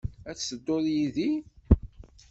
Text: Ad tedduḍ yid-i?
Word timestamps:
Ad 0.29 0.37
tedduḍ 0.37 0.85
yid-i? 0.95 1.31